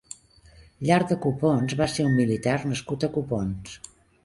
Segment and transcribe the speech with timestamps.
[0.89, 3.79] Llarg de Copons va ser un militar nascut a Copons.